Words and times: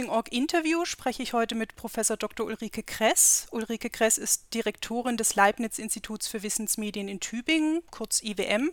eTeaching.org 0.00 0.32
Interview 0.32 0.84
spreche 0.86 1.22
ich 1.22 1.34
heute 1.34 1.54
mit 1.54 1.76
Professor 1.76 2.16
Dr. 2.16 2.46
Ulrike 2.46 2.82
Kress. 2.82 3.46
Ulrike 3.50 3.90
Kress 3.90 4.16
ist 4.16 4.54
Direktorin 4.54 5.18
des 5.18 5.34
Leibniz-Instituts 5.34 6.26
für 6.26 6.42
Wissensmedien 6.42 7.08
in 7.08 7.20
Tübingen, 7.20 7.82
kurz 7.90 8.22
IWM, 8.22 8.70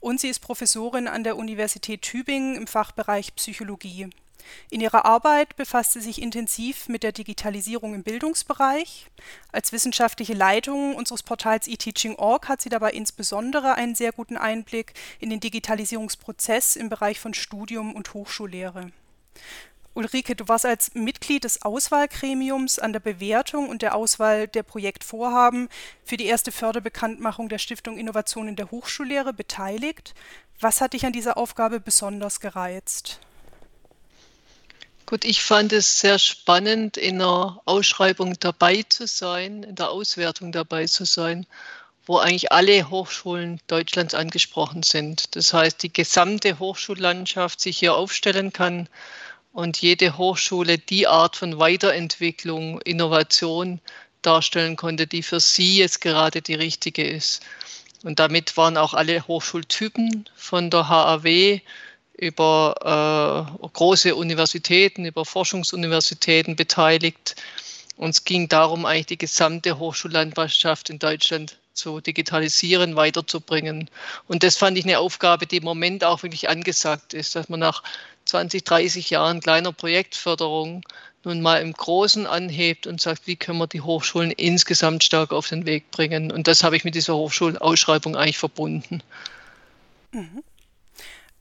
und 0.00 0.20
sie 0.20 0.28
ist 0.28 0.40
Professorin 0.40 1.06
an 1.06 1.22
der 1.22 1.36
Universität 1.36 2.02
Tübingen 2.02 2.56
im 2.56 2.66
Fachbereich 2.66 3.34
Psychologie. 3.36 4.10
In 4.70 4.80
ihrer 4.80 5.04
Arbeit 5.04 5.54
befasst 5.56 5.92
sie 5.92 6.00
sich 6.00 6.20
intensiv 6.20 6.88
mit 6.88 7.02
der 7.02 7.12
Digitalisierung 7.12 7.94
im 7.94 8.02
Bildungsbereich. 8.02 9.06
Als 9.52 9.72
wissenschaftliche 9.72 10.34
Leitung 10.34 10.96
unseres 10.96 11.22
Portals 11.22 11.68
eTeaching.org 11.68 12.48
hat 12.48 12.62
sie 12.62 12.70
dabei 12.70 12.92
insbesondere 12.92 13.74
einen 13.74 13.94
sehr 13.94 14.12
guten 14.12 14.36
Einblick 14.36 14.94
in 15.20 15.30
den 15.30 15.40
Digitalisierungsprozess 15.40 16.76
im 16.76 16.88
Bereich 16.88 17.20
von 17.20 17.34
Studium 17.34 17.94
und 17.94 18.14
Hochschullehre. 18.14 18.90
Ulrike, 19.98 20.36
du 20.36 20.46
warst 20.46 20.64
als 20.64 20.94
Mitglied 20.94 21.42
des 21.42 21.62
Auswahlgremiums 21.62 22.78
an 22.78 22.92
der 22.92 23.00
Bewertung 23.00 23.68
und 23.68 23.82
der 23.82 23.96
Auswahl 23.96 24.46
der 24.46 24.62
Projektvorhaben 24.62 25.68
für 26.04 26.16
die 26.16 26.26
erste 26.26 26.52
Förderbekanntmachung 26.52 27.48
der 27.48 27.58
Stiftung 27.58 27.98
Innovation 27.98 28.46
in 28.46 28.54
der 28.54 28.70
Hochschullehre 28.70 29.32
beteiligt. 29.32 30.14
Was 30.60 30.80
hat 30.80 30.92
dich 30.92 31.04
an 31.04 31.12
dieser 31.12 31.36
Aufgabe 31.36 31.80
besonders 31.80 32.38
gereizt? 32.38 33.18
Gut, 35.04 35.24
ich 35.24 35.42
fand 35.42 35.72
es 35.72 35.98
sehr 35.98 36.20
spannend, 36.20 36.96
in 36.96 37.18
der 37.18 37.60
Ausschreibung 37.64 38.38
dabei 38.38 38.84
zu 38.88 39.08
sein, 39.08 39.64
in 39.64 39.74
der 39.74 39.90
Auswertung 39.90 40.52
dabei 40.52 40.86
zu 40.86 41.06
sein, 41.06 41.44
wo 42.06 42.18
eigentlich 42.18 42.52
alle 42.52 42.88
Hochschulen 42.88 43.60
Deutschlands 43.66 44.14
angesprochen 44.14 44.84
sind. 44.84 45.34
Das 45.34 45.52
heißt, 45.52 45.82
die 45.82 45.92
gesamte 45.92 46.60
Hochschullandschaft 46.60 47.60
sich 47.60 47.78
hier 47.78 47.94
aufstellen 47.96 48.52
kann 48.52 48.88
und 49.58 49.82
jede 49.82 50.16
Hochschule 50.16 50.78
die 50.78 51.08
Art 51.08 51.34
von 51.34 51.58
Weiterentwicklung, 51.58 52.80
Innovation 52.82 53.80
darstellen 54.22 54.76
konnte, 54.76 55.08
die 55.08 55.24
für 55.24 55.40
sie 55.40 55.78
jetzt 55.78 56.00
gerade 56.00 56.42
die 56.42 56.54
richtige 56.54 57.02
ist. 57.02 57.42
Und 58.04 58.20
damit 58.20 58.56
waren 58.56 58.76
auch 58.76 58.94
alle 58.94 59.26
Hochschultypen 59.26 60.28
von 60.36 60.70
der 60.70 60.88
HAW 60.88 61.60
über 62.16 63.50
äh, 63.60 63.66
große 63.66 64.14
Universitäten, 64.14 65.04
über 65.04 65.24
Forschungsuniversitäten 65.24 66.54
beteiligt. 66.54 67.34
Und 67.96 68.10
es 68.10 68.22
ging 68.22 68.46
darum, 68.46 68.86
eigentlich 68.86 69.06
die 69.06 69.18
gesamte 69.18 69.80
Hochschullandwirtschaft 69.80 70.88
in 70.88 71.00
Deutschland 71.00 71.58
zu 71.78 72.00
digitalisieren, 72.00 72.96
weiterzubringen. 72.96 73.88
Und 74.26 74.42
das 74.42 74.56
fand 74.56 74.76
ich 74.76 74.84
eine 74.84 74.98
Aufgabe, 74.98 75.46
die 75.46 75.58
im 75.58 75.64
Moment 75.64 76.04
auch 76.04 76.22
wirklich 76.22 76.48
angesagt 76.48 77.14
ist, 77.14 77.34
dass 77.36 77.48
man 77.48 77.60
nach 77.60 77.82
20, 78.26 78.64
30 78.64 79.08
Jahren 79.10 79.40
kleiner 79.40 79.72
Projektförderung 79.72 80.82
nun 81.24 81.40
mal 81.40 81.60
im 81.62 81.72
Großen 81.72 82.26
anhebt 82.26 82.86
und 82.86 83.00
sagt, 83.00 83.26
wie 83.26 83.36
können 83.36 83.58
wir 83.58 83.66
die 83.66 83.80
Hochschulen 83.80 84.30
insgesamt 84.30 85.04
stark 85.04 85.32
auf 85.32 85.48
den 85.48 85.66
Weg 85.66 85.90
bringen. 85.90 86.30
Und 86.30 86.46
das 86.46 86.62
habe 86.62 86.76
ich 86.76 86.84
mit 86.84 86.94
dieser 86.94 87.16
Hochschulausschreibung 87.16 88.16
eigentlich 88.16 88.38
verbunden. 88.38 89.02
Mhm. 90.12 90.42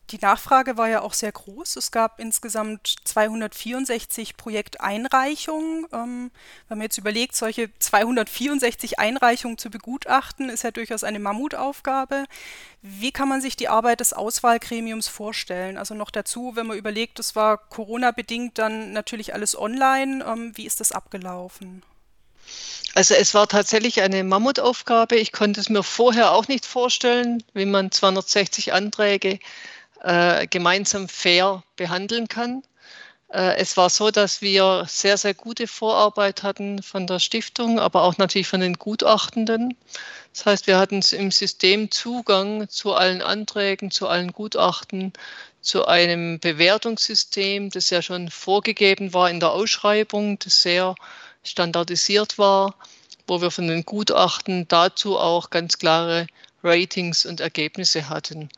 Die 0.10 0.20
Nachfrage 0.20 0.78
war 0.78 0.88
ja 0.88 1.02
auch 1.02 1.14
sehr 1.14 1.34
groß. 1.34 1.76
Es 1.76 1.92
gab 1.92 2.20
insgesamt 2.20 2.96
264 3.04 4.38
Projekteinreichungen. 4.38 5.86
Ähm, 5.92 6.32
wenn 6.70 6.78
man 6.78 6.86
jetzt 6.86 6.98
überlegt, 6.98 7.36
solche 7.36 7.70
264 7.78 9.00
Einreichungen 9.00 9.58
zu 9.58 9.70
begutachten, 9.70 10.50
ist 10.50 10.64
ja 10.64 10.72
durchaus 10.72 11.04
eine 11.04 11.20
Mammutaufgabe. 11.20 12.24
Wie 12.82 13.12
kann 13.12 13.28
man 13.28 13.42
sich 13.42 13.58
die 13.58 13.68
Arbeit 13.68 14.00
des 14.00 14.14
Auswahlgremiums 14.14 15.10
vorstellen? 15.10 15.78
Also 15.78 15.94
noch 15.94 16.12
dazu, 16.12 16.54
wenn 16.56 16.68
man 16.68 16.78
überlegt, 16.78 17.20
es 17.20 17.36
war 17.36 17.58
Corona-bedingt 17.58 18.58
dann 18.58 18.94
natürlich 18.94 19.34
alles 19.34 19.60
online. 19.60 20.24
Ähm, 20.26 20.54
wie 20.56 20.66
ist 20.66 20.80
das 20.80 20.94
abgelaufen? 20.94 21.84
Also 22.94 23.14
es 23.14 23.34
war 23.34 23.48
tatsächlich 23.50 24.02
eine 24.02 24.24
Mammutaufgabe. 24.24 25.18
Ich 25.18 25.34
konnte 25.34 25.60
es 25.60 25.68
mir 25.68 25.84
vorher 25.84 26.32
auch 26.32 26.48
nicht 26.48 26.66
vorstellen, 26.66 27.44
wie 27.54 27.66
man 27.66 27.92
260 27.92 28.72
Anträge 28.72 29.40
äh, 30.04 30.48
gemeinsam 30.48 31.08
fair 31.08 31.64
behandeln 31.76 32.28
kann. 32.28 32.64
Äh, 33.30 33.58
es 33.58 33.76
war 33.78 33.90
so, 33.90 34.12
dass 34.12 34.42
wir 34.42 34.86
sehr, 34.88 35.18
sehr 35.18 35.34
gute 35.34 35.68
Vorarbeit 35.68 36.44
hatten 36.44 36.82
von 36.82 37.08
der 37.08 37.20
Stiftung, 37.20 37.80
aber 37.80 38.04
auch 38.04 38.18
natürlich 38.18 38.48
von 38.48 38.62
den 38.62 38.76
Gutachtenden. 38.76 39.76
Das 40.34 40.46
heißt, 40.46 40.68
wir 40.68 40.78
hatten 40.78 41.02
im 41.12 41.32
System 41.32 41.92
Zugang 41.92 42.70
zu 42.70 42.94
allen 42.94 43.22
Anträgen, 43.22 43.92
zu 43.92 44.08
allen 44.08 44.32
Gutachten, 44.32 45.14
zu 45.62 45.86
einem 45.86 46.40
Bewertungssystem, 46.40 47.70
das 47.72 47.90
ja 47.90 48.02
schon 48.02 48.30
vorgegeben 48.30 49.14
war 49.14 49.30
in 49.30 49.40
der 49.40 49.52
Ausschreibung, 49.52 50.40
das 50.40 50.62
sehr 50.62 50.96
standardisiert 51.44 52.38
war, 52.38 52.76
wo 53.26 53.42
wir 53.42 53.52
von 53.52 53.68
den 53.68 53.84
Gutachten 53.84 54.68
dazu 54.68 55.18
auch 55.18 55.50
ganz 55.50 55.78
klare 55.78 56.28
Ratings 56.64 57.26
und 57.26 57.40
Ergebnisse 57.42 58.08
hatten. 58.10 58.50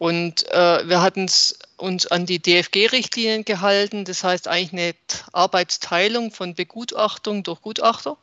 Und 0.00 0.50
äh, 0.50 0.88
wir 0.88 1.02
hatten 1.02 1.30
uns 1.76 2.06
an 2.06 2.24
die 2.24 2.38
DFG-Richtlinien 2.38 3.44
gehalten, 3.44 4.06
das 4.06 4.24
heißt 4.24 4.48
eigentlich 4.48 4.72
eine 4.72 4.94
Arbeitsteilung 5.34 6.30
von 6.30 6.54
Begutachtung 6.54 7.42
durch 7.42 7.60
Gutachter, 7.60 8.16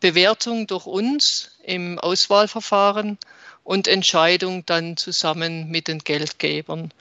Bewertung 0.00 0.66
durch 0.66 0.86
uns 0.86 1.52
im 1.62 2.00
Auswahlverfahren 2.00 3.16
und 3.62 3.86
Entscheidung 3.86 4.66
dann 4.66 4.96
zusammen 4.96 5.68
mit 5.70 5.86
den 5.86 6.00
Geldgebern. 6.00 6.92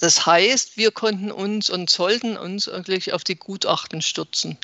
Das 0.00 0.24
heißt, 0.24 0.78
wir 0.78 0.90
konnten 0.90 1.30
uns 1.30 1.68
und 1.68 1.90
sollten 1.90 2.38
uns 2.38 2.66
wirklich 2.66 3.12
auf 3.12 3.24
die 3.24 3.36
Gutachten 3.36 4.00
stürzen. 4.00 4.56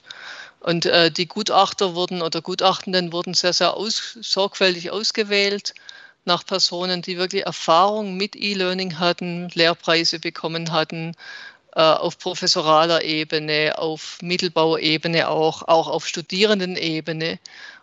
Und 0.61 0.87
äh, 0.87 1.11
die 1.11 1.29
Gutachter 1.29 1.95
wurden 1.95 2.23
oder 2.23 2.41
Gutachtenden 2.41 3.13
wurden 3.13 3.35
sehr, 3.35 3.53
sehr 3.53 3.75
aus, 3.75 4.17
sorgfältig 4.23 4.91
ausgewählt 4.91 5.75
nach 6.25 6.45
Personen, 6.45 7.03
die 7.03 7.19
wirklich 7.19 7.47
Erfahrung 7.47 8.17
mit 8.17 8.37
E-Learning 8.37 8.99
hatten, 8.99 9.49
Lehrpreise 9.55 10.19
bekommen 10.19 10.73
hatten, 10.73 11.15
äh, 11.75 11.81
auf 11.81 12.19
professoraler 12.19 13.05
Ebene, 13.05 13.75
auf 13.79 14.19
Mittelbauebene 14.23 15.29
auch, 15.29 15.63
auch 15.69 15.89
auf 15.89 16.07
Studierendenebene. 16.07 17.39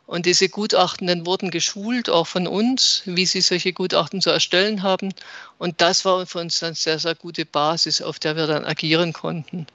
Und 0.08 0.26
diese 0.26 0.50
Gutachtenden 0.50 1.26
wurden 1.26 1.50
geschult, 1.50 2.10
auch 2.10 2.28
von 2.28 2.48
uns, 2.48 3.02
wie 3.06 3.26
sie 3.26 3.42
solche 3.42 3.74
Gutachten 3.74 4.22
zu 4.22 4.30
erstellen 4.30 4.84
haben. 4.84 5.14
Und 5.58 5.82
das 5.82 6.06
war 6.06 6.26
für 6.28 6.40
uns 6.40 6.62
eine 6.62 6.76
sehr, 6.76 7.00
sehr 7.00 7.16
gute 7.16 7.46
Basis, 7.46 8.02
auf 8.02 8.20
der 8.20 8.36
wir 8.36 8.46
dann 8.48 8.66
agieren 8.66 9.14
konnten. 9.14 9.66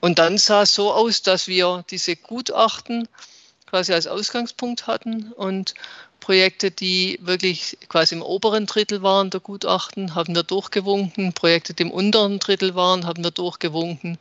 Und 0.00 0.18
dann 0.18 0.36
sah 0.36 0.62
es 0.62 0.74
so 0.74 0.92
aus, 0.92 1.22
dass 1.22 1.46
wir 1.46 1.84
diese 1.90 2.16
Gutachten 2.16 3.06
quasi 3.72 3.94
als 3.94 4.06
Ausgangspunkt 4.06 4.86
hatten 4.86 5.32
und 5.32 5.72
Projekte, 6.20 6.70
die 6.70 7.18
wirklich 7.22 7.78
quasi 7.88 8.14
im 8.14 8.20
oberen 8.20 8.66
Drittel 8.66 9.02
waren 9.02 9.30
der 9.30 9.40
Gutachten, 9.40 10.14
haben 10.14 10.34
wir 10.34 10.42
durchgewunken. 10.42 11.32
Projekte, 11.32 11.72
die 11.72 11.84
im 11.84 11.90
unteren 11.90 12.38
Drittel 12.38 12.74
waren, 12.74 13.06
haben 13.06 13.24
wir 13.24 13.30
durchgewunken. 13.30 14.18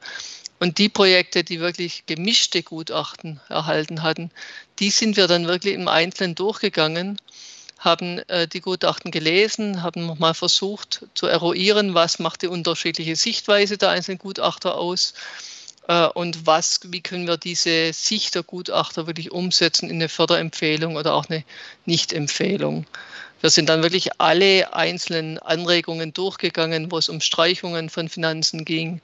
Und 0.59 0.77
die 0.77 0.87
Projekte, 0.87 1.43
die 1.43 1.59
wirklich 1.59 2.05
gemischte 2.05 2.63
Gutachten 2.63 3.41
erhalten 3.49 4.03
hatten, 4.03 4.31
die 4.79 4.89
sind 4.89 5.17
wir 5.17 5.27
dann 5.27 5.47
wirklich 5.47 5.73
im 5.73 5.89
Einzelnen 5.89 6.35
durchgegangen, 6.35 7.17
haben 7.77 8.19
äh, 8.29 8.47
die 8.47 8.61
Gutachten 8.61 9.11
gelesen, 9.11 9.83
haben 9.83 10.05
nochmal 10.05 10.33
versucht 10.33 11.05
zu 11.13 11.27
eruieren, 11.27 11.93
was 11.93 12.19
macht 12.19 12.41
die 12.41 12.47
unterschiedliche 12.47 13.17
Sichtweise 13.17 13.77
der 13.77 13.89
einzelnen 13.89 14.19
Gutachter 14.19 14.75
aus 14.75 15.13
und 15.87 16.45
was, 16.45 16.79
wie 16.85 17.01
können 17.01 17.27
wir 17.27 17.37
diese 17.37 17.91
Sicht 17.93 18.35
der 18.35 18.43
Gutachter 18.43 19.07
wirklich 19.07 19.31
umsetzen 19.31 19.89
in 19.89 19.95
eine 19.95 20.09
Förderempfehlung 20.09 20.95
oder 20.95 21.13
auch 21.13 21.27
eine 21.27 21.43
Nichtempfehlung. 21.85 22.85
Wir 23.41 23.49
sind 23.49 23.69
dann 23.69 23.81
wirklich 23.81 24.19
alle 24.19 24.73
einzelnen 24.73 25.39
Anregungen 25.39 26.13
durchgegangen, 26.13 26.91
wo 26.91 26.99
es 26.99 27.09
um 27.09 27.21
Streichungen 27.21 27.89
von 27.89 28.07
Finanzen 28.07 28.65
ging 28.65 29.01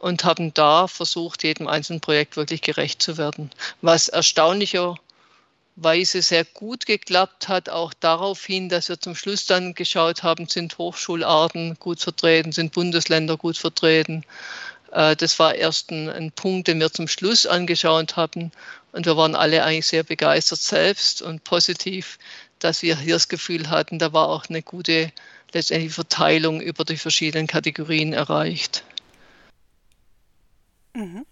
und 0.00 0.24
haben 0.24 0.54
da 0.54 0.88
versucht, 0.88 1.44
jedem 1.44 1.68
einzelnen 1.68 2.00
Projekt 2.00 2.36
wirklich 2.36 2.62
gerecht 2.62 3.02
zu 3.02 3.18
werden. 3.18 3.50
Was 3.82 4.08
erstaunlicherweise 4.08 6.22
sehr 6.22 6.46
gut 6.46 6.86
geklappt 6.86 7.48
hat, 7.48 7.68
auch 7.68 7.92
darauf 7.92 8.42
hin, 8.42 8.70
dass 8.70 8.88
wir 8.88 8.98
zum 8.98 9.14
Schluss 9.14 9.44
dann 9.44 9.74
geschaut 9.74 10.22
haben, 10.22 10.48
sind 10.48 10.78
Hochschularten 10.78 11.76
gut 11.78 12.00
vertreten, 12.00 12.52
sind 12.52 12.72
Bundesländer 12.72 13.36
gut 13.36 13.58
vertreten, 13.58 14.22
äh, 14.22 14.73
das 14.94 15.38
war 15.40 15.54
erst 15.54 15.90
ein, 15.90 16.08
ein, 16.08 16.30
Punkt, 16.30 16.68
den 16.68 16.78
wir 16.78 16.92
zum 16.92 17.08
Schluss 17.08 17.46
angeschaut 17.46 18.16
haben. 18.16 18.52
Und 18.92 19.06
wir 19.06 19.16
waren 19.16 19.34
alle 19.34 19.64
eigentlich 19.64 19.86
sehr 19.86 20.04
begeistert 20.04 20.60
selbst 20.60 21.20
und 21.20 21.42
positiv, 21.42 22.18
dass 22.60 22.82
wir 22.82 22.96
hier 22.96 23.14
das 23.14 23.28
Gefühl 23.28 23.70
hatten, 23.70 23.98
da 23.98 24.12
war 24.12 24.28
auch 24.28 24.46
eine 24.48 24.62
gute 24.62 25.12
letztendlich 25.52 25.92
Verteilung 25.92 26.60
über 26.60 26.84
die 26.84 26.96
verschiedenen 26.96 27.46
Kategorien 27.46 28.12
erreicht. 28.12 28.84
Mhm. 30.94 31.26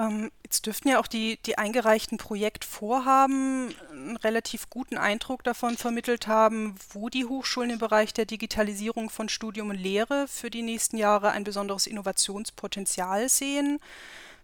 Ähm, 0.00 0.30
jetzt 0.42 0.64
dürften 0.64 0.88
ja 0.88 0.98
auch 0.98 1.06
die, 1.06 1.38
die 1.44 1.58
eingereichten 1.58 2.16
Projektvorhaben 2.16 3.74
einen 3.90 4.16
relativ 4.16 4.70
guten 4.70 4.96
Eindruck 4.96 5.44
davon 5.44 5.76
vermittelt 5.76 6.26
haben, 6.26 6.74
wo 6.92 7.10
die 7.10 7.26
Hochschulen 7.26 7.70
im 7.70 7.78
Bereich 7.78 8.14
der 8.14 8.24
Digitalisierung 8.24 9.10
von 9.10 9.28
Studium 9.28 9.68
und 9.68 9.76
Lehre 9.76 10.26
für 10.26 10.48
die 10.48 10.62
nächsten 10.62 10.96
Jahre 10.96 11.32
ein 11.32 11.44
besonderes 11.44 11.86
Innovationspotenzial 11.86 13.28
sehen. 13.28 13.78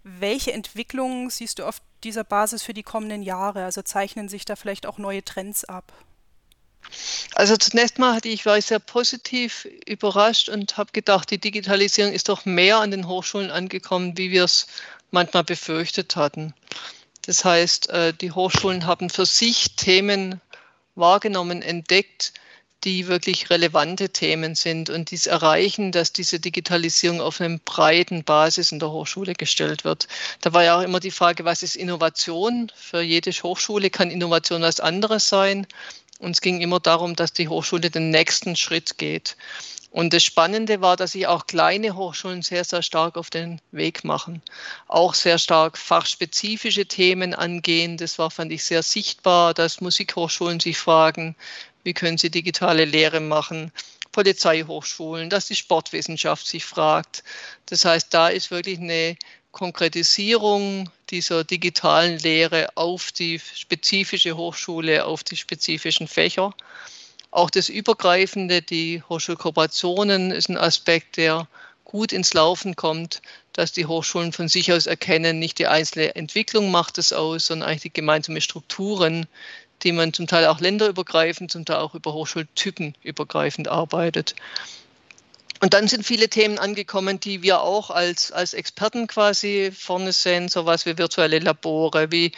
Welche 0.05 0.53
Entwicklungen 0.53 1.31
siehst 1.31 1.59
du 1.59 1.65
auf 1.65 1.81
dieser 2.05 2.25
Basis 2.25 2.63
für 2.63 2.75
die 2.75 2.83
kommenden 2.83 3.23
Jahre? 3.23 3.65
Also 3.65 3.81
zeichnen 3.81 4.29
sich 4.29 4.45
da 4.45 4.57
vielleicht 4.57 4.85
auch 4.85 4.99
neue 4.99 5.25
Trends 5.25 5.65
ab? 5.65 5.91
Also 7.35 7.57
zunächst 7.57 7.99
mal 7.99 8.15
hatte 8.15 8.29
ich 8.29 8.47
war 8.47 8.59
ich 8.59 8.67
sehr 8.67 8.79
positiv 8.79 9.67
überrascht 9.87 10.49
und 10.49 10.77
habe 10.77 10.93
gedacht, 10.93 11.31
die 11.31 11.39
Digitalisierung 11.39 12.13
ist 12.13 12.29
doch 12.29 12.45
mehr 12.45 12.79
an 12.79 12.91
den 12.91 13.09
Hochschulen 13.09 13.51
angekommen, 13.51 14.17
wie 14.17 14.31
wir 14.31 14.45
es 14.45 14.67
manchmal 15.17 15.45
befürchtet 15.45 16.15
hatten. 16.15 16.53
Das 17.23 17.43
heißt, 17.43 17.89
äh, 17.89 18.13
die 18.13 18.33
Hochschulen 18.33 18.85
haben 18.87 19.09
für 19.09 19.25
sich 19.25 19.75
Themen 19.77 20.43
wahrgenommen, 20.95 21.63
entdeckt, 21.63 22.35
die 22.85 23.07
wirklich 23.09 23.49
relevante 23.49 24.11
Themen 24.11 24.55
sind 24.55 24.91
und 24.91 25.11
dies 25.11 25.27
erreichen, 25.27 25.91
dass 25.91 26.13
diese 26.13 26.39
Digitalisierung 26.39 27.23
auf 27.23 27.41
einer 27.41 27.59
breiten 27.65 28.25
Basis 28.25 28.73
in 28.73 28.79
der 28.79 28.91
Hochschule 28.91 29.33
gestellt 29.33 29.85
wird. 29.85 30.07
Da 30.43 30.53
war 30.53 30.63
ja 30.65 30.79
auch 30.79 30.83
immer 30.83 31.01
die 31.01 31.11
Frage, 31.11 31.47
was 31.47 31.63
ist 31.63 31.77
Innovation? 31.77 32.71
Für 32.77 33.01
jede 33.01 33.31
Hochschule 33.31 33.89
kann 33.89 34.11
Innovation 34.11 34.61
was 34.61 34.81
anderes 34.81 35.31
sein. 35.31 35.67
Und 36.19 36.33
es 36.33 36.43
ging 36.43 36.61
immer 36.61 36.81
darum, 36.81 37.17
dass 37.17 37.33
die 37.33 37.49
Hochschule 37.49 37.91
den 37.91 38.11
nächsten 38.11 38.55
Schritt 38.55 38.99
geht. 38.99 39.37
Und 39.97 40.13
das 40.13 40.25
Spannende 40.25 40.83
war, 40.83 40.95
dass 40.99 41.13
sich 41.13 41.27
auch 41.27 41.47
kleine 41.47 41.97
Hochschulen 41.97 42.43
sehr, 42.43 42.65
sehr 42.65 42.83
stark 42.83 43.17
auf 43.17 43.31
den 43.31 43.63
Weg 43.73 44.05
machen. 44.05 44.43
Auch 44.89 45.15
sehr 45.15 45.39
stark 45.39 45.79
fachspezifische 45.79 46.85
Themen 46.85 47.33
angehen. 47.33 47.97
Das 47.97 48.19
war, 48.19 48.31
fand 48.31 48.53
ich, 48.53 48.63
sehr 48.63 48.83
sichtbar, 48.83 49.55
dass 49.55 49.81
Musikhochschulen 49.81 50.61
sich 50.61 50.77
fragen, 50.77 51.35
wie 51.83 51.95
können 51.95 52.19
sie 52.19 52.31
digitale 52.31 52.85
Lehre 52.85 53.21
machen. 53.21 53.73
Polizeihochschulen, 54.13 55.31
dass 55.31 55.47
die 55.47 55.57
Sportwissenschaft 55.57 56.47
sich 56.47 56.67
fragt. 56.67 57.25
Das 57.65 57.87
heißt, 57.87 58.13
da 58.13 58.29
ist 58.29 58.51
wirklich 58.51 58.79
eine 58.79 59.17
Konkretisierung 59.51 60.91
dieser 61.09 61.43
digitalen 61.43 62.19
Lehre 62.19 62.69
auf 62.75 63.13
die 63.13 63.41
spezifische 63.55 64.37
Hochschule, 64.37 65.07
auf 65.07 65.25
die 65.25 65.39
spezifischen 65.39 66.07
Fächer. 66.07 66.53
Auch 67.31 67.51
das 67.51 67.69
Übergreifende, 67.69 68.63
die 68.63 69.03
Hochschulkooperationen 69.09 70.31
ist 70.31 70.49
ein 70.49 70.57
Aspekt, 70.57 71.17
der 71.17 71.49
gut 71.85 72.13
ins 72.13 72.35
Laufen 72.35 72.77
kommt, 72.77 73.23
dass 73.53 73.73
die 73.73 73.87
Hochschulen 73.87 74.33
von 74.33 74.49
sich 74.49 74.73
aus 74.73 74.87
erkennen, 74.87 75.39
nicht 75.39 75.59
die 75.59 75.67
einzelne 75.67 76.15
Entwicklung 76.15 76.71
macht 76.71 76.99
es 76.99 77.13
aus, 77.13 77.47
sondern 77.47 77.69
eigentlich 77.69 77.83
die 77.83 77.93
gemeinsamen 77.93 78.41
Strukturen, 78.41 79.27
die 79.83 79.93
man 79.93 80.13
zum 80.13 80.27
Teil 80.27 80.47
auch 80.47 80.61
länderübergreifend, 80.61 81.51
zum 81.51 81.65
Teil 81.65 81.79
auch 81.79 81.95
über 81.95 82.13
Hochschultypen 82.13 82.95
übergreifend 83.03 83.69
arbeitet. 83.69 84.35
Und 85.61 85.73
dann 85.75 85.89
sind 85.89 86.05
viele 86.05 86.29
Themen 86.29 86.59
angekommen, 86.59 87.19
die 87.21 87.43
wir 87.43 87.61
auch 87.61 87.91
als, 87.91 88.31
als 88.33 88.53
Experten 88.53 89.07
quasi 89.07 89.71
vorne 89.77 90.13
sehen, 90.13 90.49
sowas 90.49 90.87
wie 90.87 90.99
virtuelle 90.99 91.39
Labore, 91.39 92.11
wie 92.11 92.33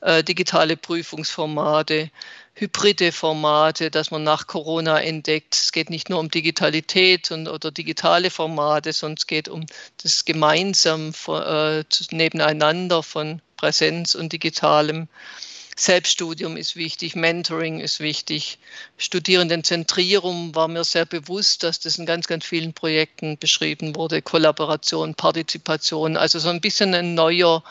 äh, 0.00 0.24
digitale 0.24 0.76
Prüfungsformate, 0.76 2.10
hybride 2.54 3.12
Formate, 3.12 3.90
dass 3.90 4.10
man 4.10 4.24
nach 4.24 4.46
Corona 4.46 5.00
entdeckt. 5.00 5.54
Es 5.54 5.72
geht 5.72 5.90
nicht 5.90 6.10
nur 6.10 6.20
um 6.20 6.30
Digitalität 6.30 7.30
und, 7.30 7.48
oder 7.48 7.70
digitale 7.70 8.30
Formate, 8.30 8.92
sondern 8.92 9.16
es 9.18 9.26
geht 9.26 9.48
um 9.48 9.66
das 10.02 10.24
gemeinsam 10.24 11.12
äh, 11.28 11.84
nebeneinander 12.10 13.02
von 13.02 13.40
Präsenz 13.56 14.14
und 14.14 14.32
Digitalem. 14.32 15.08
Selbststudium 15.76 16.56
ist 16.56 16.76
wichtig, 16.76 17.16
Mentoring 17.16 17.80
ist 17.80 17.98
wichtig, 17.98 18.58
Studierendenzentrierung 18.96 20.54
war 20.54 20.68
mir 20.68 20.84
sehr 20.84 21.04
bewusst, 21.04 21.62
dass 21.64 21.80
das 21.80 21.98
in 21.98 22.06
ganz, 22.06 22.28
ganz 22.28 22.44
vielen 22.44 22.72
Projekten 22.72 23.38
beschrieben 23.38 23.96
wurde, 23.96 24.22
Kollaboration, 24.22 25.14
Partizipation, 25.14 26.16
also 26.16 26.38
so 26.38 26.48
ein 26.48 26.60
bisschen 26.60 26.94
ein 26.94 27.14
neuer 27.14 27.64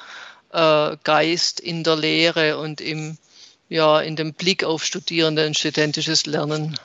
äh, 0.51 0.97
Geist 1.03 1.59
in 1.61 1.83
der 1.83 1.95
Lehre 1.95 2.57
und 2.57 2.81
im, 2.81 3.17
ja, 3.69 4.01
in 4.01 4.15
dem 4.15 4.33
Blick 4.33 4.63
auf 4.63 4.83
Studierende 4.83 5.47
und 5.47 5.57
studentisches 5.57 6.25
Lernen. 6.25 6.77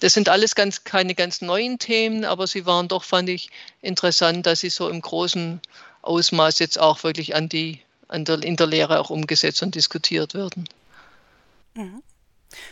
Das 0.00 0.12
sind 0.12 0.28
alles 0.28 0.54
ganz, 0.54 0.84
keine 0.84 1.14
ganz 1.14 1.40
neuen 1.40 1.78
Themen, 1.78 2.24
aber 2.24 2.46
sie 2.46 2.66
waren 2.66 2.88
doch, 2.88 3.04
fand 3.04 3.28
ich, 3.28 3.48
interessant, 3.80 4.44
dass 4.44 4.60
sie 4.60 4.70
so 4.70 4.88
im 4.88 5.00
großen 5.00 5.60
Ausmaß 6.02 6.58
jetzt 6.58 6.78
auch 6.78 7.02
wirklich 7.02 7.34
an 7.34 7.48
die 7.48 7.80
der, 8.10 8.42
in 8.42 8.56
der 8.56 8.66
Lehre 8.66 9.00
auch 9.00 9.10
umgesetzt 9.10 9.62
und 9.62 9.74
diskutiert 9.74 10.34
werden. 10.34 10.68
Mhm. 11.74 12.02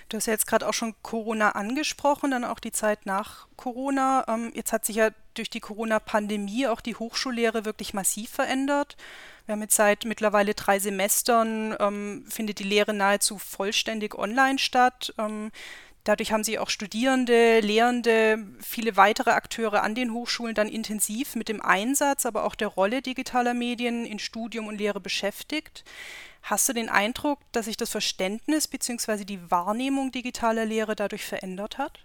Du 0.08 0.16
hast 0.16 0.26
ja 0.26 0.32
jetzt 0.32 0.46
gerade 0.46 0.66
auch 0.68 0.74
schon 0.74 0.94
Corona 1.02 1.50
angesprochen, 1.50 2.30
dann 2.30 2.44
auch 2.44 2.60
die 2.60 2.72
Zeit 2.72 3.06
nach 3.06 3.46
Corona. 3.56 4.24
Ähm, 4.28 4.52
jetzt 4.54 4.72
hat 4.72 4.84
sich 4.84 4.96
ja 4.96 5.10
durch 5.34 5.50
die 5.50 5.60
Corona-Pandemie 5.60 6.68
auch 6.68 6.80
die 6.80 6.94
Hochschullehre 6.94 7.64
wirklich 7.64 7.92
massiv 7.92 8.30
verändert. 8.30 8.96
Wir 9.46 9.54
haben 9.54 9.62
jetzt 9.62 9.76
seit 9.76 10.04
mittlerweile 10.04 10.54
drei 10.54 10.78
Semestern, 10.78 11.76
ähm, 11.78 12.24
findet 12.28 12.60
die 12.60 12.64
Lehre 12.64 12.94
nahezu 12.94 13.38
vollständig 13.38 14.14
online 14.14 14.58
statt. 14.58 15.12
Dadurch 16.04 16.32
haben 16.32 16.44
sich 16.44 16.58
auch 16.58 16.68
Studierende, 16.68 17.60
Lehrende, 17.60 18.38
viele 18.60 18.96
weitere 18.96 19.30
Akteure 19.30 19.82
an 19.82 19.94
den 19.94 20.12
Hochschulen 20.12 20.54
dann 20.54 20.68
intensiv 20.68 21.34
mit 21.34 21.48
dem 21.48 21.62
Einsatz, 21.62 22.26
aber 22.26 22.44
auch 22.44 22.54
der 22.54 22.68
Rolle 22.68 23.00
digitaler 23.00 23.54
Medien 23.54 24.04
in 24.04 24.18
Studium 24.18 24.66
und 24.66 24.76
Lehre 24.76 25.00
beschäftigt. 25.00 25.82
Hast 26.42 26.68
du 26.68 26.74
den 26.74 26.90
Eindruck, 26.90 27.38
dass 27.52 27.64
sich 27.64 27.78
das 27.78 27.88
Verständnis 27.88 28.68
bzw. 28.68 29.24
die 29.24 29.50
Wahrnehmung 29.50 30.12
digitaler 30.12 30.66
Lehre 30.66 30.94
dadurch 30.94 31.24
verändert 31.24 31.78
hat? 31.78 32.00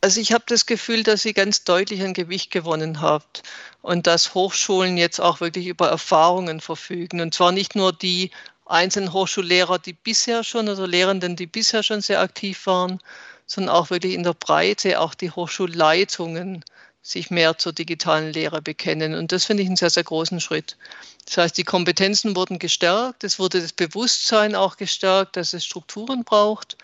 Also 0.00 0.20
ich 0.20 0.32
habe 0.32 0.44
das 0.48 0.66
Gefühl, 0.66 1.04
dass 1.04 1.22
sie 1.22 1.32
ganz 1.32 1.62
deutlich 1.62 2.02
an 2.02 2.12
Gewicht 2.12 2.50
gewonnen 2.50 3.00
habt 3.00 3.44
und 3.82 4.08
dass 4.08 4.34
Hochschulen 4.34 4.96
jetzt 4.96 5.20
auch 5.20 5.40
wirklich 5.40 5.68
über 5.68 5.88
Erfahrungen 5.88 6.60
verfügen. 6.60 7.20
Und 7.20 7.32
zwar 7.34 7.52
nicht 7.52 7.76
nur 7.76 7.92
die 7.92 8.32
einzelnen 8.66 9.12
Hochschullehrer, 9.12 9.78
die 9.78 9.92
bisher 9.92 10.44
schon 10.44 10.68
oder 10.68 10.86
Lehrenden, 10.86 11.36
die 11.36 11.46
bisher 11.46 11.82
schon 11.82 12.00
sehr 12.00 12.20
aktiv 12.20 12.66
waren, 12.66 13.00
sondern 13.46 13.74
auch 13.74 13.90
wirklich 13.90 14.14
in 14.14 14.22
der 14.22 14.34
Breite 14.34 15.00
auch 15.00 15.14
die 15.14 15.30
Hochschulleitungen 15.30 16.64
sich 17.02 17.30
mehr 17.30 17.58
zur 17.58 17.72
digitalen 17.74 18.32
Lehre 18.32 18.62
bekennen. 18.62 19.14
Und 19.14 19.30
das 19.30 19.44
finde 19.44 19.62
ich 19.62 19.68
einen 19.68 19.76
sehr, 19.76 19.90
sehr 19.90 20.04
großen 20.04 20.40
Schritt. 20.40 20.78
Das 21.26 21.36
heißt, 21.36 21.58
die 21.58 21.64
Kompetenzen 21.64 22.34
wurden 22.34 22.58
gestärkt, 22.58 23.24
es 23.24 23.38
wurde 23.38 23.60
das 23.60 23.72
Bewusstsein 23.72 24.54
auch 24.54 24.78
gestärkt, 24.78 25.36
dass 25.36 25.52
es 25.52 25.66
Strukturen 25.66 26.24
braucht 26.24 26.78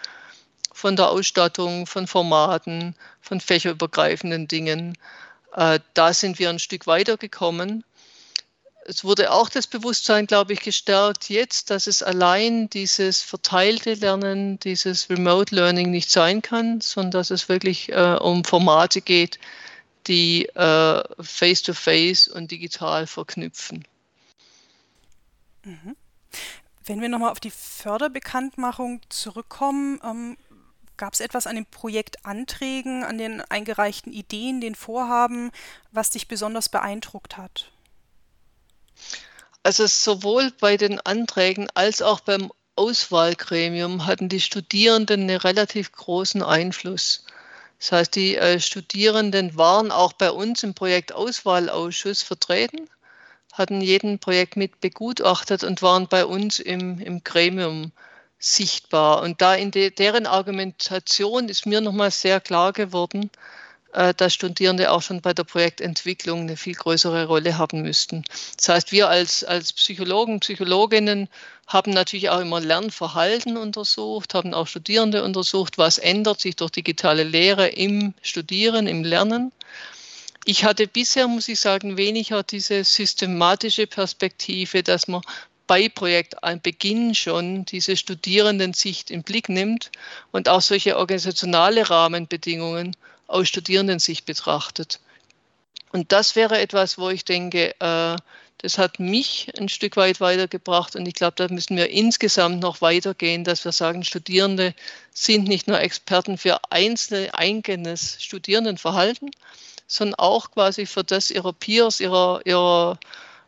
von 0.73 0.97
der 0.97 1.09
Ausstattung, 1.09 1.87
von 1.87 2.07
Formaten, 2.07 2.95
von 3.23 3.41
fächerübergreifenden 3.41 4.47
Dingen. 4.47 4.97
Äh, 5.55 5.81
da 5.95 6.13
sind 6.13 6.39
wir 6.39 6.51
ein 6.51 6.59
Stück 6.59 6.87
weitergekommen 6.87 7.85
es 8.87 9.05
wurde 9.05 9.31
auch 9.33 9.49
das 9.49 9.67
Bewusstsein, 9.67 10.27
glaube 10.27 10.53
ich, 10.53 10.61
gestärkt 10.61 11.29
jetzt, 11.29 11.71
dass 11.71 11.87
es 11.87 12.03
allein 12.03 12.69
dieses 12.71 13.23
verteilte 13.23 13.95
Lernen, 13.95 14.59
dieses 14.59 15.11
Remote 15.11 15.55
Learning 15.55 15.91
nicht 15.91 16.11
sein 16.11 16.43
kann, 16.43 16.81
sondern 16.81 17.13
dass 17.13 17.31
es 17.31 17.49
wirklich 17.49 17.91
äh, 17.91 18.17
um 18.21 18.45
Formate 18.45 19.01
geht, 19.01 19.39
die 20.07 20.47
äh, 20.47 21.03
face-to-face 21.21 22.29
-face 22.29 22.31
und 22.31 22.51
digital 22.51 23.07
verknüpfen. 23.07 23.87
Mhm. 25.65 25.97
Wenn 26.85 27.01
wir 27.01 27.09
nochmal 27.09 27.31
auf 27.31 27.41
die 27.41 27.51
Förderbekanntmachung 27.51 29.03
zurückkommen, 29.11 30.01
ähm, 30.03 30.37
gab 30.97 31.15
es 31.15 31.21
etwas 31.21 31.47
an 31.47 31.55
den 31.55 31.67
Projektanträgen, 31.67 33.05
an 33.05 33.19
den 33.19 33.41
eingereichten 33.43 34.13
Ideen, 34.13 34.61
den 34.61 34.75
Vorhaben, 34.75 35.51
was 35.93 36.11
dich 36.11 36.29
besonders 36.29 36.69
beeindruckt 36.69 37.37
hat? 37.37 37.71
Also 39.63 39.87
sowohl 39.87 40.53
bei 40.59 40.77
den 40.77 41.01
Anträgen 41.01 41.69
als 41.75 42.01
auch 42.03 42.21
beim 42.21 42.51
Auswahlgremium 42.77 44.07
hatten 44.07 44.29
die 44.29 44.41
Studierenden 44.41 45.23
einen 45.23 45.37
relativ 45.37 45.93
großen 45.93 46.43
Einfluss. 46.43 47.25
Das 47.79 47.93
heißt, 47.93 48.15
die 48.15 48.37
äh, 48.37 48.61
Studierenden 48.61 49.57
waren 49.57 49.91
auch 49.91 50.13
bei 50.13 50.31
uns 50.31 50.63
im 50.63 50.75
Projektauswahlausschuss 50.75 52.23
vertreten, 52.23 52.89
hatten 53.53 53.81
jeden 53.81 54.19
Projekt 54.19 54.57
mit 54.57 54.81
begutachtet 54.81 55.65
und 55.65 55.83
waren 55.83 56.09
bei 56.09 56.25
uns 56.25 56.59
im, 56.59 56.99
im 57.01 57.23
Gremium 57.25 57.93
sichtbar. 58.39 59.23
Und 59.23 59.43
da 59.43 59.55
in 59.55 59.71
de, 59.71 59.91
deren 59.91 60.27
Argumentation 60.27 61.49
ist 61.49 61.67
mir 61.67 61.81
nochmal 61.81 62.11
sehr 62.11 62.41
klar 62.41 62.73
geworden, 62.73 63.31
dass 63.93 64.35
Studierende 64.35 64.91
auch 64.93 65.03
schon 65.03 65.21
bei 65.21 65.35
der 65.35 65.45
Projektentwicklung 65.45 66.43
eine 66.43 66.57
viel 66.57 66.75
größere 66.75 67.27
Rolle 67.27 67.59
haben 67.59 67.83
müssten. 67.83 68.25
Das 68.57 68.69
heißt, 68.69 68.93
wir 68.93 69.09
als, 69.09 69.43
als 69.43 69.73
Psychologen, 69.73 70.41
Psychologinnen 70.41 71.29
haben 71.67 71.93
natürlich 71.93 72.31
auch 72.31 72.41
immer 72.41 72.61
Lernverhalten 72.61 73.57
untersucht, 73.57 74.35
haben 74.35 74.55
auch 74.55 74.67
Studierende 74.67 75.25
untersucht, 75.25 75.79
was 75.79 75.99
ändert 75.99 76.41
sich 76.41 76.57
durch 76.57 76.71
digitale 76.71 77.25
Lehre 77.25 77.69
im 77.69 78.15
Studieren, 78.23 78.87
im 78.87 79.05
Lernen. 79.05 79.53
Ich 80.45 80.65
hatte 80.65 80.87
bisher, 80.87 81.29
muss 81.29 81.49
ich 81.49 81.61
sagen, 81.61 81.97
weniger 81.97 82.43
diese 82.43 82.83
systematische 82.85 83.87
Perspektive, 83.87 84.83
dass 84.83 85.07
man 85.07 85.23
bei 85.67 85.89
Projektbeginn 85.89 87.15
schon 87.15 87.65
diese 87.65 87.97
Studierendensicht 87.97 89.11
im 89.11 89.23
Blick 89.23 89.49
nimmt 89.49 89.93
und 90.33 90.49
auch 90.49 90.63
solche 90.63 90.97
organisationale 90.97 91.89
Rahmenbedingungen 91.89 92.97
aus 93.31 93.49
Studierendensicht 93.49 94.27
betrachtet. 94.27 95.01
Und 95.93 96.13
das 96.13 96.37
wäre 96.37 96.59
etwas, 96.59 96.99
wo 96.99 97.09
ich 97.11 97.25
denke, 97.25 97.75
äh, 97.81 98.17
das 98.59 98.77
hat 98.77 99.01
mich 99.01 99.51
ein 99.59 99.71
Stück 99.71 99.97
weit 99.97 100.21
weitergebracht 100.21 100.95
und 100.95 101.07
ich 101.07 101.15
glaube, 101.15 101.35
da 101.37 101.49
müssen 101.49 101.79
wir 101.79 101.89
insgesamt 101.89 102.61
noch 102.61 102.83
weitergehen, 102.83 103.43
dass 103.43 103.65
wir 103.65 103.73
sagen, 103.73 104.05
Studierende 104.05 104.75
sind 105.15 105.49
nicht 105.49 105.67
nur 105.67 105.81
Experten 105.81 106.37
für 106.37 106.61
einzelne 106.71 107.33
eigenes 107.35 108.23
Studierendenverhalten, 108.23 109.31
sondern 109.87 110.17
auch 110.17 110.51
quasi 110.51 110.85
für 110.85 111.03
das 111.03 111.31
ihrer 111.31 111.55
Peers, 111.55 112.01
ihrer, 112.01 112.43
ihrer 112.45 113.01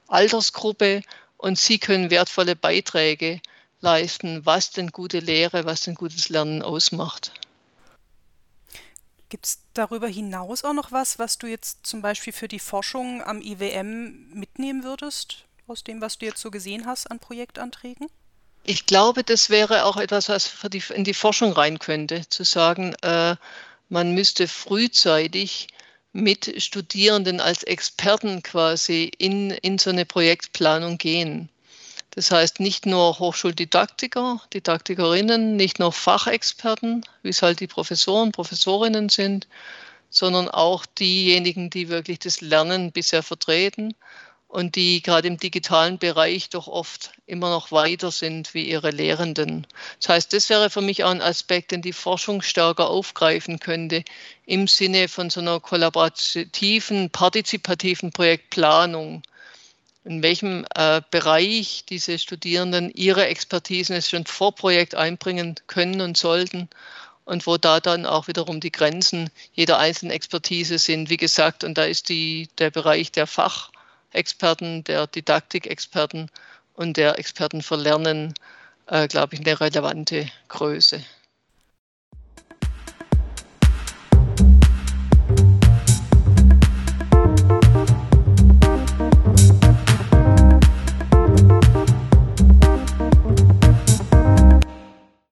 Altersgruppe 0.08 1.02
und 1.36 1.58
sie 1.58 1.78
können 1.78 2.10
wertvolle 2.10 2.56
Beiträge 2.56 3.40
leisten, 3.80 4.46
was 4.46 4.70
denn 4.70 4.92
gute 4.92 5.18
Lehre, 5.18 5.66
was 5.66 5.82
denn 5.82 5.94
gutes 5.94 6.30
Lernen 6.30 6.62
ausmacht. 6.62 7.32
Gibt 9.32 9.46
es 9.46 9.60
darüber 9.72 10.08
hinaus 10.08 10.62
auch 10.62 10.74
noch 10.74 10.92
was, 10.92 11.18
was 11.18 11.38
du 11.38 11.46
jetzt 11.46 11.86
zum 11.86 12.02
Beispiel 12.02 12.34
für 12.34 12.48
die 12.48 12.58
Forschung 12.58 13.24
am 13.24 13.40
IWM 13.40 14.28
mitnehmen 14.34 14.84
würdest, 14.84 15.46
aus 15.66 15.82
dem, 15.82 16.02
was 16.02 16.18
du 16.18 16.26
jetzt 16.26 16.42
so 16.42 16.50
gesehen 16.50 16.84
hast 16.84 17.10
an 17.10 17.18
Projektanträgen? 17.18 18.08
Ich 18.64 18.84
glaube, 18.84 19.24
das 19.24 19.48
wäre 19.48 19.86
auch 19.86 19.96
etwas, 19.96 20.28
was 20.28 20.52
die, 20.70 20.82
in 20.94 21.04
die 21.04 21.14
Forschung 21.14 21.54
rein 21.54 21.78
könnte, 21.78 22.28
zu 22.28 22.44
sagen, 22.44 22.94
äh, 23.00 23.36
man 23.88 24.12
müsste 24.12 24.48
frühzeitig 24.48 25.68
mit 26.12 26.62
Studierenden 26.62 27.40
als 27.40 27.62
Experten 27.62 28.42
quasi 28.42 29.10
in, 29.16 29.50
in 29.50 29.78
so 29.78 29.88
eine 29.88 30.04
Projektplanung 30.04 30.98
gehen. 30.98 31.48
Das 32.14 32.30
heißt 32.30 32.60
nicht 32.60 32.84
nur 32.84 33.18
Hochschuldidaktiker, 33.18 34.40
Didaktikerinnen, 34.52 35.56
nicht 35.56 35.78
nur 35.78 35.92
Fachexperten, 35.92 37.06
wie 37.22 37.30
es 37.30 37.40
halt 37.40 37.60
die 37.60 37.66
Professoren, 37.66 38.32
Professorinnen 38.32 39.08
sind, 39.08 39.48
sondern 40.10 40.48
auch 40.48 40.84
diejenigen, 40.84 41.70
die 41.70 41.88
wirklich 41.88 42.18
das 42.18 42.42
Lernen 42.42 42.92
bisher 42.92 43.22
vertreten 43.22 43.94
und 44.46 44.76
die 44.76 45.00
gerade 45.00 45.26
im 45.26 45.38
digitalen 45.38 45.98
Bereich 45.98 46.50
doch 46.50 46.68
oft 46.68 47.12
immer 47.24 47.48
noch 47.48 47.72
weiter 47.72 48.10
sind 48.10 48.52
wie 48.52 48.68
ihre 48.68 48.90
Lehrenden. 48.90 49.66
Das 49.98 50.10
heißt, 50.10 50.32
das 50.34 50.50
wäre 50.50 50.68
für 50.68 50.82
mich 50.82 51.04
auch 51.04 51.10
ein 51.10 51.22
Aspekt, 51.22 51.70
den 51.70 51.80
die 51.80 51.94
Forschung 51.94 52.42
stärker 52.42 52.90
aufgreifen 52.90 53.58
könnte 53.58 54.04
im 54.44 54.68
Sinne 54.68 55.08
von 55.08 55.30
so 55.30 55.40
einer 55.40 55.60
kollaborativen, 55.60 57.08
partizipativen 57.08 58.12
Projektplanung 58.12 59.22
in 60.04 60.22
welchem 60.22 60.64
äh, 60.74 61.00
Bereich 61.10 61.84
diese 61.88 62.18
Studierenden 62.18 62.90
ihre 62.90 63.26
Expertisen 63.26 64.00
schon 64.02 64.26
vor 64.26 64.54
Projekt 64.54 64.94
einbringen 64.94 65.54
können 65.66 66.00
und 66.00 66.16
sollten 66.16 66.68
und 67.24 67.46
wo 67.46 67.56
da 67.56 67.80
dann 67.80 68.04
auch 68.06 68.26
wiederum 68.26 68.60
die 68.60 68.72
Grenzen 68.72 69.30
jeder 69.52 69.78
einzelnen 69.78 70.12
Expertise 70.12 70.78
sind. 70.78 71.08
Wie 71.08 71.16
gesagt, 71.16 71.62
und 71.62 71.78
da 71.78 71.84
ist 71.84 72.08
die, 72.08 72.48
der 72.58 72.70
Bereich 72.70 73.12
der 73.12 73.26
Fachexperten, 73.26 74.82
der 74.84 75.06
Didaktikexperten 75.06 76.30
und 76.74 76.96
der 76.96 77.18
Experten 77.18 77.62
für 77.62 77.76
Lernen, 77.76 78.34
äh, 78.86 79.06
glaube 79.06 79.34
ich, 79.34 79.40
eine 79.40 79.60
relevante 79.60 80.28
Größe. 80.48 81.02